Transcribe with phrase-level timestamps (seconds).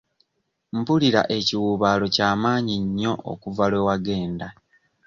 [0.77, 4.47] Mpulira ekiwuubaalo ky'amaanyi nnyo okuva lwe wagenda.